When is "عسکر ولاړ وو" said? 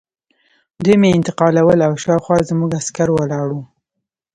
2.79-3.63